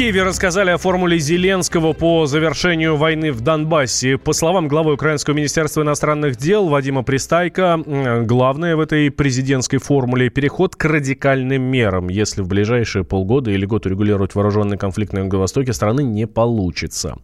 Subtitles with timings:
[0.00, 4.16] Киеве рассказали о формуле Зеленского по завершению войны в Донбассе.
[4.16, 7.78] По словам главы Украинского министерства иностранных дел Вадима Пристайка,
[8.24, 12.08] главное в этой президентской формуле– переход к радикальным мерам.
[12.08, 17.18] Если в ближайшие полгода или год урегулировать вооруженный конфликт на Юго-Востоке страны не получится.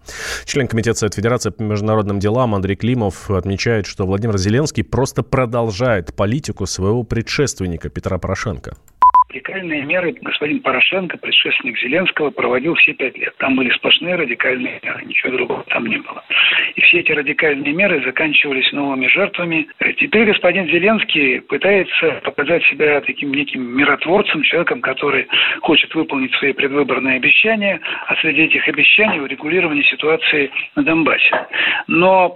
[0.44, 6.14] Член Комитета Совет Федерации по международным делам Андрей Климов отмечает, что Владимир Зеленский просто продолжает
[6.14, 8.76] политику своего предшественника Петра Порошенко
[9.36, 13.34] радикальные меры господин Порошенко, предшественник Зеленского, проводил все пять лет.
[13.38, 16.24] Там были сплошные радикальные меры, ничего другого там не было.
[16.74, 19.68] И все эти радикальные меры заканчивались новыми жертвами.
[19.98, 25.26] Теперь господин Зеленский пытается показать себя таким неким миротворцем, человеком, который
[25.60, 31.46] хочет выполнить свои предвыборные обещания, а среди этих обещаний урегулирование ситуации на Донбассе.
[31.88, 32.30] Но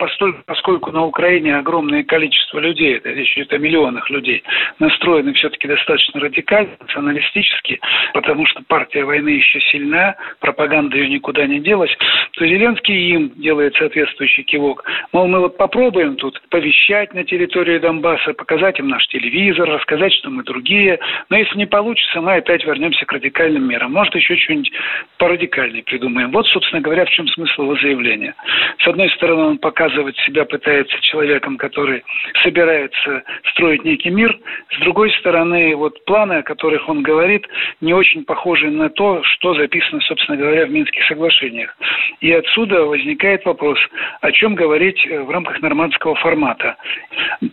[0.47, 4.43] поскольку на Украине огромное количество людей, это речь идет о миллионах людей,
[4.79, 7.81] настроены все-таки достаточно радикально, националистически,
[8.13, 11.97] потому что партия войны еще сильна, пропаганда ее никуда не делась,
[12.33, 14.85] то Зеленский им делает соответствующий кивок.
[15.13, 20.31] Мол, мы вот попробуем тут повещать на территории Донбасса, показать им наш телевизор, рассказать, что
[20.31, 20.99] мы другие,
[21.29, 23.93] но если не получится, мы опять вернемся к радикальным мерам.
[23.93, 24.73] Может, еще что-нибудь
[25.19, 26.31] порадикальнее придумаем.
[26.31, 28.35] Вот, собственно говоря, в чем смысл его заявления.
[28.79, 32.03] С одной стороны, он показывать себя пытается человеком, который
[32.43, 34.37] собирается строить некий мир.
[34.71, 37.47] С другой стороны, вот планы, о которых которых он говорит,
[37.81, 41.77] не очень похожи на то, что записано, собственно говоря, в Минских соглашениях.
[42.21, 43.79] И отсюда возникает вопрос,
[44.21, 46.77] о чем говорить э, в рамках нормандского формата.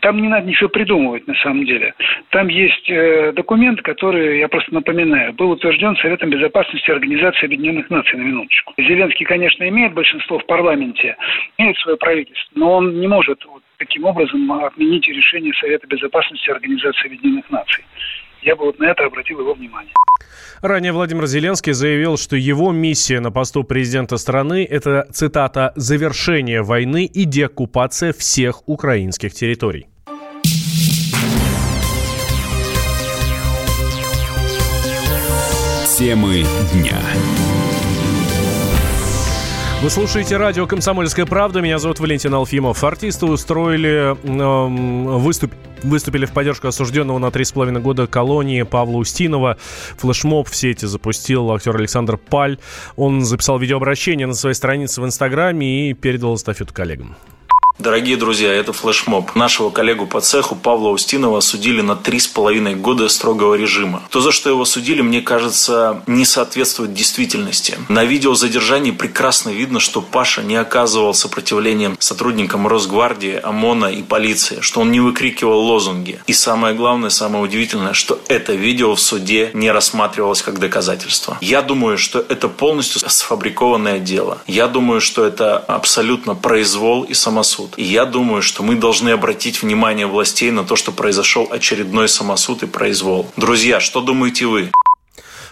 [0.02, 1.96] Там не надо ничего придумывать на самом деле.
[2.30, 8.20] Там есть э, документ, который, я просто напоминаю, был утвержден Советом Безопасности Организации Объединенных Наций,
[8.20, 8.74] на минуточку.
[8.78, 11.16] Зеленский, конечно, имеет большинство в парламенте,
[11.58, 17.08] имеет свое правительство, но он не может вот таким образом отменить решение Совета Безопасности Организации
[17.08, 17.84] Объединенных Наций
[18.42, 19.94] я бы вот на это обратил его внимание.
[20.62, 27.06] Ранее Владимир Зеленский заявил, что его миссия на посту президента страны– это, цитата, «завершение войны
[27.06, 29.88] и деоккупация всех украинских территорий».
[35.98, 36.44] Темы
[36.74, 37.00] дня.
[39.82, 41.62] Вы слушаете радио «Комсомольская правда».
[41.62, 42.84] Меня зовут Валентин Алфимов.
[42.84, 45.54] Артисты устроили э, выступ,
[45.84, 49.58] выступили в поддержку осужденного на три с половиной года колонии Павла Устинова.
[49.98, 52.58] Флешмоб в сети запустил актер Александр Паль.
[52.96, 57.16] Он записал видеообращение на своей странице в Инстаграме и передал эстафету коллегам.
[57.80, 59.36] Дорогие друзья, это флешмоб.
[59.36, 64.02] Нашего коллегу по цеху Павла Устинова осудили на три с половиной года строгого режима.
[64.10, 67.78] То, за что его судили, мне кажется, не соответствует действительности.
[67.88, 74.58] На видео задержания прекрасно видно, что Паша не оказывал сопротивлением сотрудникам Росгвардии, ОМОНа и полиции,
[74.62, 76.20] что он не выкрикивал лозунги.
[76.26, 81.38] И самое главное, самое удивительное, что это видео в суде не рассматривалось как доказательство.
[81.42, 84.40] Я думаю, что это полностью сфабрикованное дело.
[84.48, 87.80] Я думаю, что это абсолютно произвол и самосуд самосуд.
[87.80, 92.64] И я думаю, что мы должны обратить внимание властей на то, что произошел очередной самосуд
[92.64, 93.28] и произвол.
[93.38, 94.72] Друзья, что думаете вы?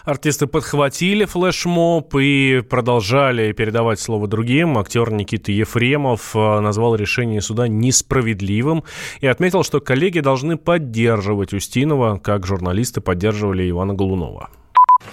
[0.06, 4.78] Артисты подхватили флешмоб и продолжали передавать слово другим.
[4.78, 8.84] Актер Никита Ефремов э, назвал решение суда несправедливым
[9.22, 14.50] и отметил, что коллеги должны поддерживать Устинова, как журналисты поддерживали Ивана Голунова.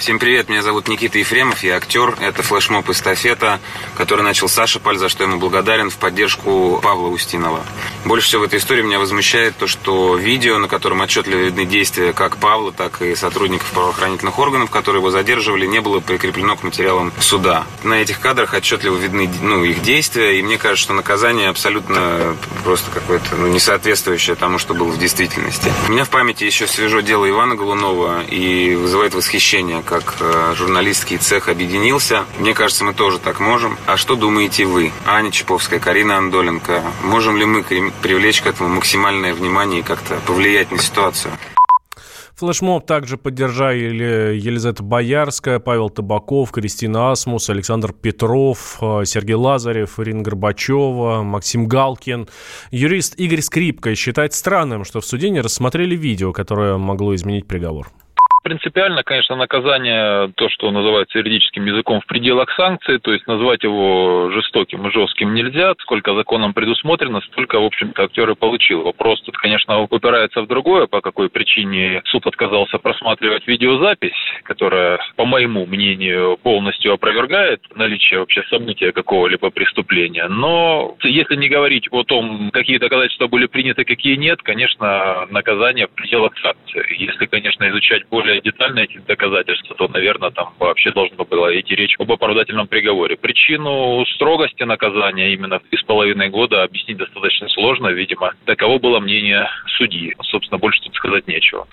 [0.03, 2.17] Всем привет, меня зовут Никита Ефремов, я актер.
[2.21, 3.61] Это флешмоб эстафета,
[3.97, 7.65] который начал Саша Паль, за что ему благодарен, в поддержку Павла Устинова.
[8.05, 12.13] Больше всего в этой истории меня возмущает то, что видео, на котором отчетливо видны действия
[12.13, 17.13] как Павла, так и сотрудников правоохранительных органов, которые его задерживали, не было прикреплено к материалам
[17.21, 17.65] суда.
[17.85, 22.91] На этих кадрах отчетливо видны ну, их действия, и мне кажется, что наказание абсолютно просто
[22.91, 25.73] какое-то ну, несоответствующее тому, что было в действительности.
[25.87, 31.19] У меня в памяти еще свежо дело Ивана Голунова и вызывает восхищение как э, журналистский
[31.19, 32.25] цех объединился.
[32.39, 33.77] Мне кажется, мы тоже так можем.
[33.87, 34.91] А что думаете вы?
[35.07, 36.83] Аня Чаповская, Карина Андоленко.
[37.05, 41.35] Можем ли мы привлечь к этому максимальное внимание и как-то повлиять на ситуацию?
[42.37, 50.23] Флешмоб также поддержали Елизавета Боярская, Павел Табаков, Кристина Асмус, Александр Петров, э, Сергей Лазарев, Ирина
[50.23, 52.29] Горбачева, Максим Галкин.
[52.71, 57.91] Юрист Игорь Скрипка считает странным, что в суде не рассмотрели видео, которое могло изменить приговор.
[58.43, 64.31] Принципиально, конечно, наказание, то, что называется юридическим языком, в пределах санкций, то есть назвать его
[64.33, 68.83] жестоким и жестким нельзя, сколько законом предусмотрено, столько, в общем-то, актер получил.
[68.83, 75.25] Вопрос тут, конечно, упирается в другое, по какой причине суд отказался просматривать видеозапись, которая, по
[75.25, 80.27] моему мнению, полностью опровергает наличие вообще события какого-либо преступления.
[80.27, 85.91] Но если не говорить о том, какие доказательства были приняты, какие нет, конечно, наказание в
[85.91, 86.85] пределах санкций.
[86.99, 91.75] Если, конечно, изучать более более детально эти доказательства, то, наверное, там вообще должно было идти
[91.75, 93.17] речь об оправдательном приговоре.
[93.17, 98.33] Причину строгости наказания именно три с половиной года объяснить достаточно сложно, видимо.
[98.47, 99.47] Таково было мнение
[99.77, 100.15] судьи.
[100.23, 101.67] Собственно, больше тут сказать нечего.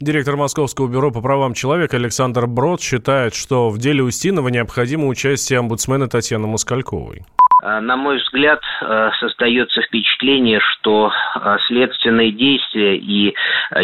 [0.00, 5.58] Директор Московского бюро по правам человека Александр Брод считает, что в деле Устинова необходимо участие
[5.58, 7.22] омбудсмена Татьяны Москальковой.
[7.62, 13.34] Э, на мой взгляд, э, создается впечатление, что э, следственные действия и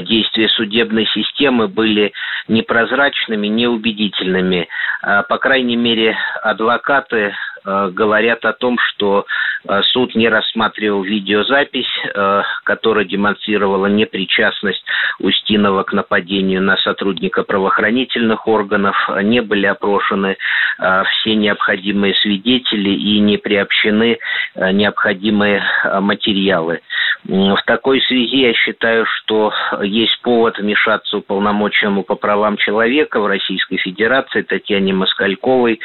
[0.03, 2.13] действия судебной системы были
[2.49, 4.69] непрозрачными, неубедительными.
[5.03, 9.27] По крайней мере, адвокаты говорят о том, что
[9.67, 14.85] э, суд не рассматривал видеозапись, э, которая демонстрировала непричастность
[15.19, 20.37] Устинова к нападению на сотрудника правоохранительных органов, не были опрошены
[20.79, 24.19] все необходимые свидетели и не приобщены
[24.57, 25.63] необходимые
[26.01, 26.81] материалы.
[27.27, 29.51] В такой связи я считаю, что
[29.83, 35.81] есть повод вмешаться уполномоченному по правам человека в Российской Федерации Татьяне Москальковой,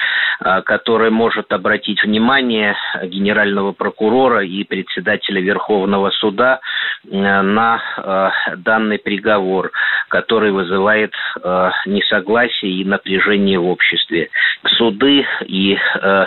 [0.65, 6.59] которая может обратить внимание генерального прокурора и председателя Верховного суда
[7.05, 9.71] на э, данный приговор,
[10.09, 14.29] который вызывает э, несогласие и напряжение в обществе.
[14.77, 15.77] Суды и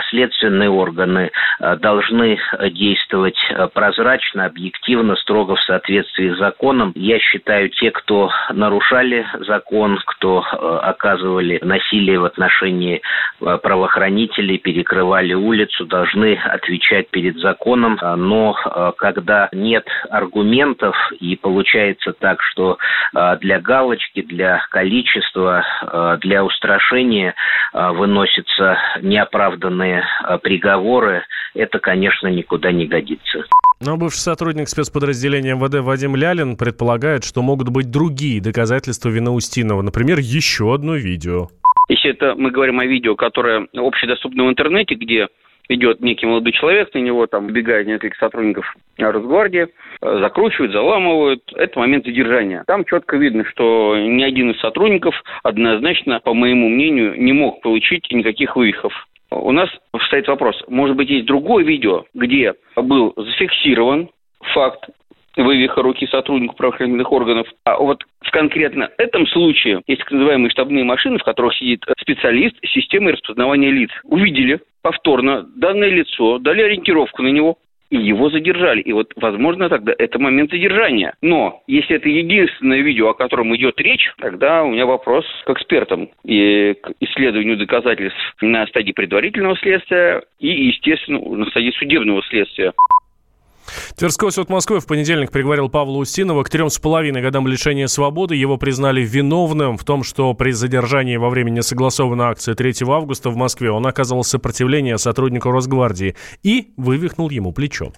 [0.09, 1.29] следственные органы
[1.79, 2.39] должны
[2.71, 3.37] действовать
[3.73, 6.91] прозрачно, объективно, строго в соответствии с законом.
[6.95, 13.01] Я считаю, те, кто нарушали закон, кто оказывали насилие в отношении
[13.39, 18.53] правоохранителей, перекрывали улицу, должны отвечать перед законом, а, но
[18.97, 22.77] когда нет аргументов и получается так, что
[23.39, 25.65] для галочки, для количества,
[26.21, 27.35] для устрашения
[27.73, 30.05] выносятся неоправданные
[30.41, 33.45] приговоры, это, конечно, никуда не годится.
[33.79, 39.81] Но бывший сотрудник спецподразделения МВД Вадим Лялин предполагает, что могут быть другие доказательства вины Устинова,
[39.81, 41.49] например, еще одно видео.
[41.89, 45.27] Если это мы говорим о видео, которое общедоступно в интернете, где
[45.69, 48.65] идет некий молодой человек, на него там убегает несколько сотрудников
[48.97, 49.67] Росгвардии,
[50.01, 51.41] э, закручивают, заламывают.
[51.55, 52.63] Это момент задержания.
[52.67, 58.09] Там четко видно, что ни один из сотрудников однозначно, по моему мнению, не мог получить
[58.11, 58.93] никаких вывихов.
[59.41, 59.69] У нас
[60.07, 64.09] стоит вопрос, может быть, есть другое видео, где был зафиксирован
[64.53, 64.89] факт
[65.35, 67.47] вывиха руки сотруднику правоохранительных органов.
[67.65, 72.55] А вот в конкретно этом случае есть так называемые штабные машины, в которых сидит специалист
[72.65, 73.89] системы распознавания лиц.
[74.03, 77.57] Увидели повторно данное лицо, дали ориентировку на него,
[77.93, 78.81] и его задержали.
[78.81, 81.13] И вот, возможно, тогда это момент задержания.
[81.21, 86.09] Но если это единственное видео, о котором идет речь, тогда у меня вопрос к экспертам
[86.25, 92.73] и к исследованию доказательств на стадии предварительного следствия и, естественно, на стадии судебного следствия.
[93.95, 98.35] Тверской суд Москвы в понедельник приговорил Павла Устинова к трем с половиной годам лишения свободы.
[98.35, 103.35] Его признали виновным в том, что при задержании во время несогласованной акции 3 августа в
[103.35, 107.91] Москве он оказывал сопротивление сотруднику Росгвардии и вывихнул ему плечо.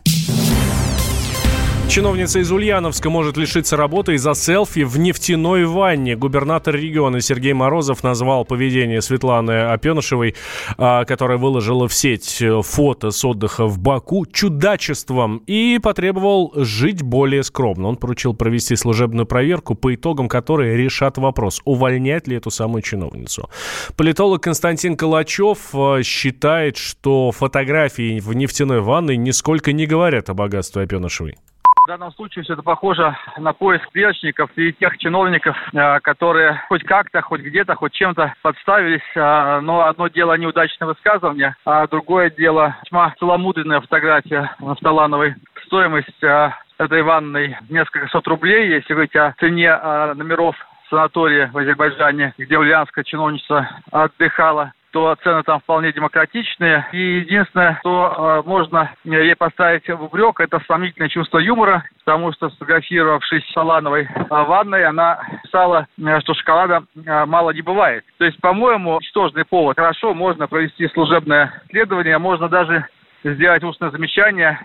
[1.87, 6.17] Чиновница из Ульяновска может лишиться работы из-за селфи в нефтяной ванне.
[6.17, 10.35] Губернатор региона Сергей Морозов назвал поведение Светланы Опенышевой,
[10.77, 17.01] а, которая выложила в сеть э, фото с отдыха в Баку, чудачеством и потребовал жить
[17.01, 17.87] более скромно.
[17.87, 23.49] Он поручил провести служебную проверку, по итогам которой решат вопрос, увольнять ли эту самую чиновницу.
[23.95, 30.81] Политолог Константин Калачев э, считает, что фотографии в нефтяной ванной нисколько не говорят о богатстве
[30.81, 31.37] Опенышевой.
[31.85, 36.81] В данном случае все это похоже на поиск преступников и тех чиновников, э, которые хоть
[36.83, 39.03] как-то, хоть где-то, хоть чем-то подставились.
[39.13, 45.35] Э, но одно дело неудачное высказывание, а другое дело весьма целомудренная фотография Нафталановой.
[45.67, 46.49] Стоимость э,
[46.79, 48.67] этой ванной несколько сот рублей.
[48.67, 49.77] Если говорить о цене
[50.15, 50.55] номеров
[50.89, 56.87] санатория в Азербайджане, где ульянская чиновница отдыхала, то цены там вполне демократичные.
[56.93, 62.49] И единственное, что э, можно ей поставить в упрек, это сомнительное чувство юмора, потому что,
[62.49, 68.05] сфотографировавшись в Солановой э, ванной, она писала, э, что шоколада э, мало не бывает.
[68.19, 69.75] То есть, по-моему, ничтожный повод.
[69.75, 72.87] Хорошо, можно провести служебное следование, можно даже
[73.25, 74.61] сделать устное замечание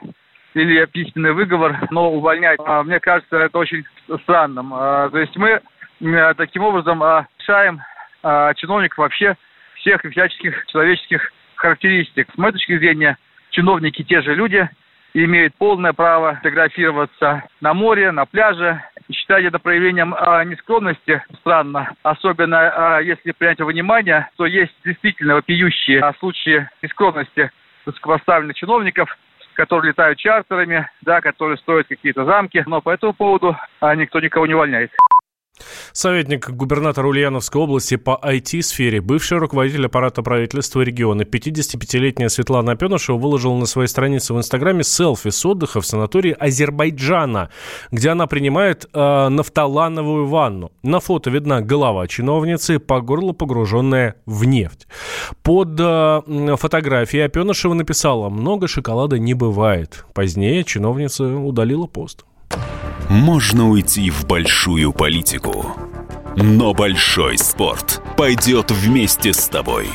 [0.55, 3.85] или письменный выговор, но увольнять, э, мне кажется, это очень
[4.23, 4.73] странным.
[4.75, 5.61] Э, то есть мы
[6.01, 7.81] э, таким образом э, решаем
[8.23, 9.37] э, чиновников вообще
[9.81, 12.29] всех всяческих человеческих характеристик.
[12.33, 13.19] С моей точки зрения,
[13.51, 14.69] чиновники те же люди,
[15.13, 18.83] имеют полное право фотографироваться на море, на пляже.
[19.13, 22.59] Считать это проявлением а, нескромности странно, особенно
[22.97, 27.51] а, если принять во внимание, то есть действительно вопиющие а, случаи нескромности
[27.87, 29.19] высокопоставленных чиновников,
[29.55, 34.47] которые летают чартерами, да, которые строят какие-то замки, но по этому поводу а, никто никого
[34.47, 34.93] не увольняет.
[35.93, 43.57] Советник губернатора Ульяновской области по IT-сфере, бывший руководитель аппарата правительства региона, 55-летняя Светлана Пенушева выложила
[43.57, 47.51] на своей странице в Инстаграме селфи с отдыха в санатории Азербайджана,
[47.91, 50.73] где она принимает э, нафталановую ванну.
[50.83, 54.87] На фото видна голова чиновницы, по горло погруженная в нефть.
[55.43, 60.05] Под э, фотографией Опенышева написала «Много шоколада не бывает».
[60.15, 62.25] Позднее чиновница удалила пост.
[63.11, 65.67] Можно уйти в большую политику,
[66.37, 69.89] но большой спорт пойдет вместе с тобой.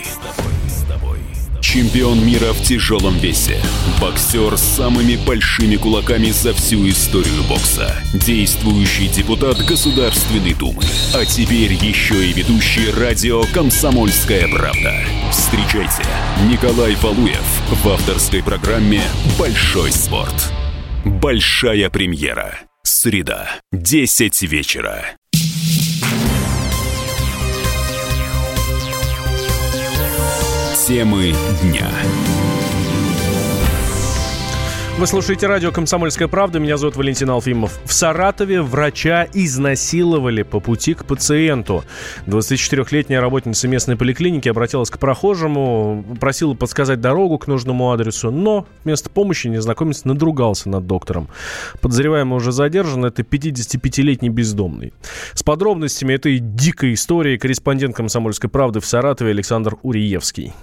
[1.62, 3.62] Чемпион мира в тяжелом весе.
[4.02, 7.96] Боксер с самыми большими кулаками за всю историю бокса.
[8.14, 10.84] Действующий депутат Государственной Думы.
[11.14, 14.94] А теперь еще и ведущий радио «Комсомольская правда».
[15.32, 16.04] Встречайте,
[16.52, 19.04] Николай Валуев в авторской программе
[19.40, 20.52] «Большой спорт».
[21.06, 22.60] Большая премьера.
[22.88, 25.18] Среда, 10 вечера.
[30.86, 31.90] Темы дня.
[34.98, 36.58] Вы слушаете радио «Комсомольская правда».
[36.58, 37.82] Меня зовут Валентин Алфимов.
[37.84, 41.84] В Саратове врача изнасиловали по пути к пациенту.
[42.28, 49.10] 24-летняя работница местной поликлиники обратилась к прохожему, просила подсказать дорогу к нужному адресу, но вместо
[49.10, 51.28] помощи незнакомец надругался над доктором.
[51.82, 53.04] Подозреваемый уже задержан.
[53.04, 54.94] Это 55-летний бездомный.
[55.34, 60.54] С подробностями этой дикой истории корреспондент «Комсомольской правды» в Саратове Александр Уриевский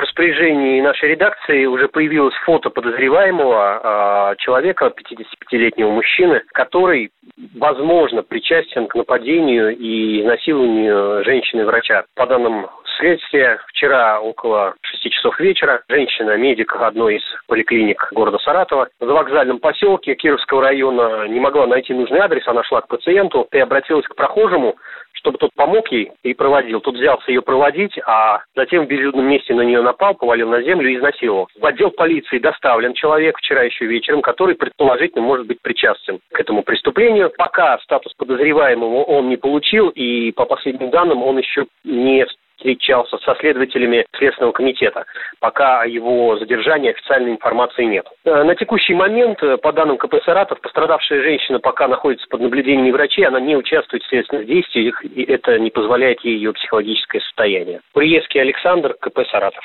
[0.00, 7.10] распоряжении нашей редакции уже появилось фото подозреваемого э, человека, 55-летнего мужчины, который,
[7.54, 12.04] возможно, причастен к нападению и насилованию женщины-врача.
[12.14, 12.66] По данным
[12.98, 19.58] следствия, вчера около 6 часов вечера женщина, медик одной из поликлиник города Саратова, в вокзальном
[19.58, 24.14] поселке Кировского района не могла найти нужный адрес, она шла к пациенту и обратилась к
[24.14, 24.76] прохожему,
[25.22, 26.80] чтобы тот помог ей и проводил.
[26.80, 30.90] Тот взялся ее проводить, а затем в безлюдном месте на нее напал, повалил на землю
[30.90, 31.48] и изнасиловал.
[31.58, 36.62] В отдел полиции доставлен человек вчера еще вечером, который предположительно может быть причастен к этому
[36.62, 37.32] преступлению.
[37.38, 42.26] Пока статус подозреваемого он не получил, и по последним данным он еще не
[42.62, 45.04] встречался со следователями Следственного комитета.
[45.40, 48.06] Пока его задержании официальной информации нет.
[48.24, 52.92] Э, на текущий момент, э, по данным КП «Саратов», пострадавшая женщина пока находится под наблюдением
[52.92, 57.80] врачей, она не участвует в следственных действиях, и это не позволяет ей ее психологическое состояние.
[57.92, 59.64] Приевский Александр, КП «Саратов».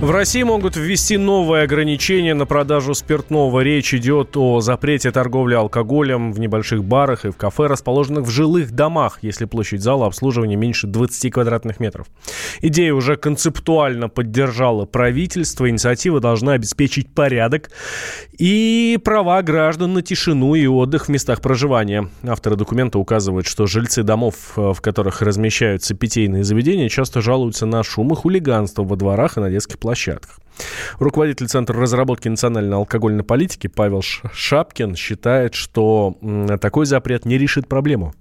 [0.00, 3.60] В России могут ввести новые ограничения на продажу спиртного.
[3.60, 8.70] Речь идет о запрете торговли алкоголем в небольших барах и в кафе, расположенных в жилых
[8.70, 12.06] домах, если площадь зала обслуживания меньше 20 квадратных метров.
[12.62, 15.68] Идея уже концептуально поддержала правительство.
[15.68, 17.70] Инициатива должна обеспечить порядок
[18.38, 22.08] и права граждан на тишину и отдых в местах проживания.
[22.22, 28.14] Авторы документа указывают, что жильцы домов, в которых размещаются питейные заведения, часто жалуются на шум
[28.14, 30.36] и хулиганство во дворах и на детских площадках площадках.
[31.00, 36.14] Руководитель Центра разработки национальной алкогольной политики Павел Шапкин считает, что
[36.60, 38.12] такой запрет не решит проблему.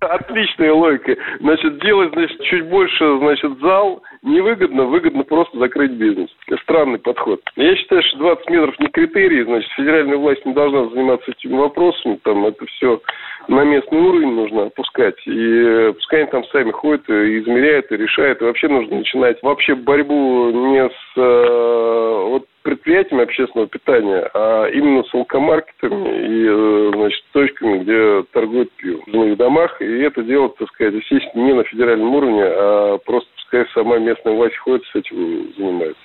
[0.00, 1.14] Отличная логика.
[1.40, 6.30] Значит, делать, значит, чуть больше, значит, зал невыгодно, выгодно просто закрыть бизнес.
[6.62, 7.42] Странный подход.
[7.56, 12.18] Я считаю, что 20 метров не критерий, значит, федеральная власть не должна заниматься этими вопросами,
[12.24, 13.02] там это все
[13.48, 15.16] на местный уровень нужно опускать.
[15.26, 18.40] И пускай они там сами ходят, и измеряют, и решают.
[18.40, 25.02] И вообще нужно начинать вообще борьбу не с э, вот, предприятиями общественного питания, а именно
[25.04, 29.80] с алкомаркетами и, э, значит, точками, где торгуют пиво в жилых домах.
[29.80, 34.34] И это делать, так сказать, естественно, не на федеральном уровне, а просто пускай сама местная
[34.34, 36.00] власть ходит, с этим занимается.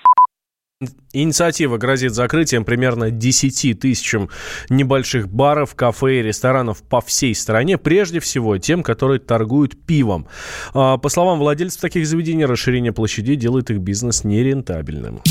[1.14, 4.30] Инициатива грозит закрытием примерно 10 тысячам
[4.70, 10.28] небольших баров, кафе и ресторанов по всей стране, прежде всего тем, которые торгуют пивом.
[10.74, 15.22] А, по словам владельцев таких заведений, расширение площадей делает их бизнес нерентабельным.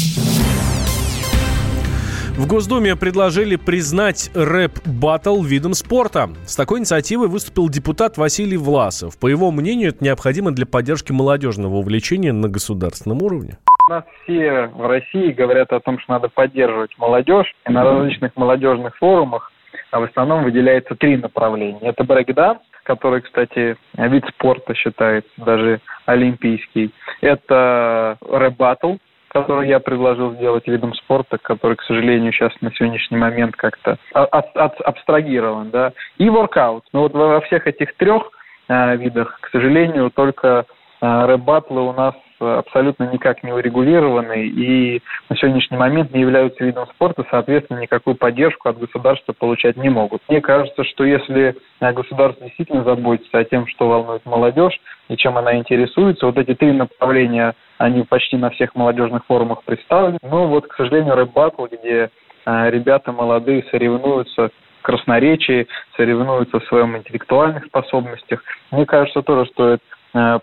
[2.39, 6.31] В Госдуме предложили признать рэп-баттл видом спорта.
[6.47, 9.19] С такой инициативой выступил депутат Василий Власов.
[9.19, 13.59] По его мнению, это необходимо для поддержки молодежного увлечения на государственном уровне.
[13.87, 17.55] У нас все в России говорят о том, что надо поддерживать молодежь.
[17.69, 19.51] И на различных молодежных форумах
[19.91, 21.79] а в основном выделяется три направления.
[21.83, 26.93] Это брейкданс, который, кстати, вид спорта считается, даже олимпийский.
[27.21, 28.97] Это рэп-баттл,
[29.29, 34.57] который я предложил сделать видом спорта, который, к сожалению, сейчас на сегодняшний момент как-то от,
[34.57, 36.85] от, абстрагирован, да, и воркаут.
[36.93, 38.31] Но вот во всех этих трех
[38.69, 40.67] э, видах, к сожалению, только
[41.01, 42.15] э, рэп-батлы у нас
[42.47, 48.69] абсолютно никак не урегулированы и на сегодняшний момент не являются видом спорта, соответственно, никакую поддержку
[48.69, 50.23] от государства получать не могут.
[50.29, 55.57] Мне кажется, что если государство действительно заботится о тем, что волнует молодежь и чем она
[55.57, 60.19] интересуется, вот эти три направления, они почти на всех молодежных форумах представлены.
[60.23, 61.35] Но вот, к сожалению, рэп
[61.71, 62.11] где
[62.47, 64.51] э, ребята молодые соревнуются
[64.85, 68.43] красноречии, соревнуются в своем интеллектуальных способностях.
[68.71, 69.94] Мне кажется, тоже стоит э,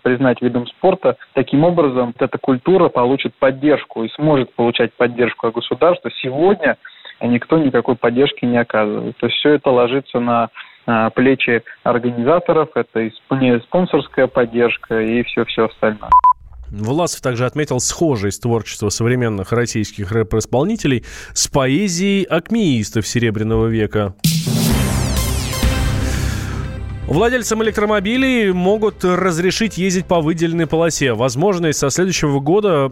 [0.02, 1.16] признать видом спорта.
[1.32, 6.10] Таким образом, эта культура получит поддержку и сможет получать поддержку от государства.
[6.22, 6.76] Сегодня
[7.20, 9.16] никто никакой поддержки не оказывает.
[9.16, 10.50] То есть все это ложится на
[10.86, 13.10] э, плечи организаторов, это
[13.64, 16.10] спонсорская поддержка и все-все остальное.
[16.70, 24.14] Власов также отметил схожесть творчества современных российских рэп-исполнителей с поэзией акмеистов Серебряного века.
[27.12, 31.12] Владельцам электромобилей могут разрешить ездить по выделенной полосе.
[31.12, 32.90] Возможность со следующего года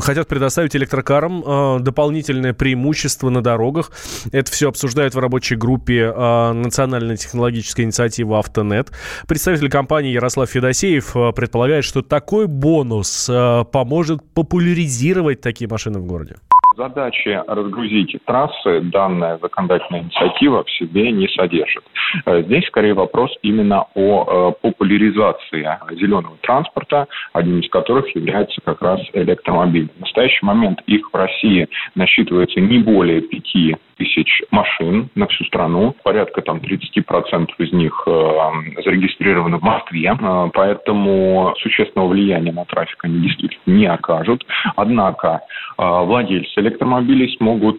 [0.00, 3.92] хотят предоставить электрокарам э, дополнительное преимущество на дорогах.
[4.32, 8.90] Это все обсуждают в рабочей группе э, Национальной технологической инициативы «Автонет».
[9.26, 13.28] Представитель компании Ярослав Федосеев э, предполагает, что такой бонус
[13.70, 16.36] поможет популяризировать такие машины в городе
[16.78, 21.84] задачи разгрузить трассы данная законодательная инициатива в себе не содержит.
[22.24, 28.80] Э, здесь скорее вопрос именно о э, популяризации зеленого транспорта, одним из которых является как
[28.80, 29.88] раз электромобиль.
[29.96, 35.94] В настоящий момент их в России насчитывается не более пяти тысяч машин на всю страну.
[36.04, 40.16] Порядка там 30% из них э, зарегистрированы в Москве.
[40.18, 44.46] Э, поэтому существенного влияния на трафик они действительно не окажут.
[44.76, 45.40] Однако
[45.76, 47.78] э, владельцы электромобилей смогут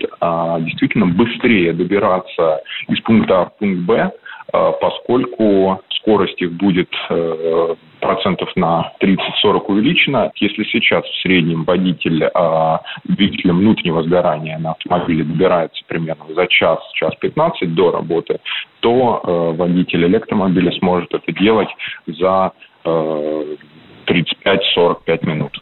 [0.60, 4.12] действительно быстрее добираться из пункта А в пункт Б,
[4.51, 10.32] поскольку скорость их будет э, процентов на 30-40 увеличена.
[10.36, 16.79] Если сейчас в среднем водитель э, двигателем внутреннего сгорания на автомобиле добирается примерно за час,
[16.94, 18.39] час 15 до работы,
[18.79, 21.70] то э, водитель электромобиля сможет это делать
[22.08, 22.53] за
[22.86, 23.56] э,
[24.08, 25.58] 35-45 минут.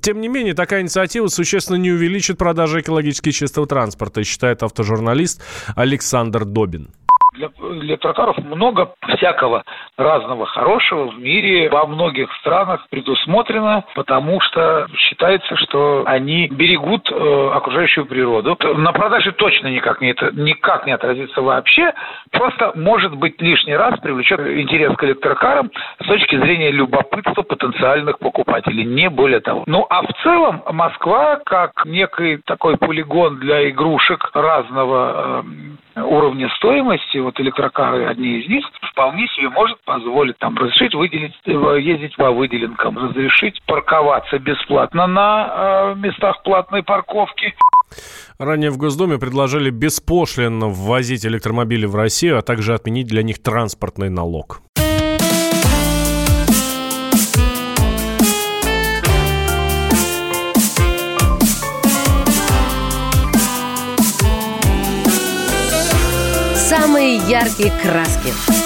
[0.00, 5.40] Тем не менее, такая инициатива существенно не увеличит продажи экологически чистого транспорта, считает автожурналист
[5.76, 6.88] Александр Добин
[7.36, 7.48] для
[7.82, 9.64] электрокаров много всякого
[9.96, 17.50] разного хорошего в мире во многих странах предусмотрено, потому что считается, что они берегут э,
[17.54, 18.58] окружающую природу.
[18.76, 21.92] На продаже точно никак не, это, никак не отразится вообще,
[22.30, 25.70] просто может быть лишний раз привлечет интерес к электрокарам
[26.02, 29.64] с точки зрения любопытства потенциальных покупателей, не более того.
[29.66, 35.42] Ну а в целом Москва как некий такой полигон для игрушек разного
[35.96, 41.32] э, уровня стоимости, вот электрокары одни из них, вполне себе может позволить там разрешить выделить,
[41.46, 47.54] э, ездить по выделенкам, разрешить парковаться бесплатно на э, местах платной парковки.
[48.38, 54.10] Ранее в Госдуме предложили беспошлинно ввозить электромобили в Россию, а также отменить для них транспортный
[54.10, 54.60] налог.
[66.56, 68.65] Самые яркие краски.